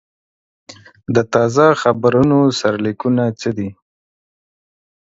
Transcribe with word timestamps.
د 1.15 1.17
تازه 1.33 1.65
خبرونو 1.81 2.39
سرلیکونه 2.59 3.23
څه 3.39 3.49
دي؟ 3.57 3.69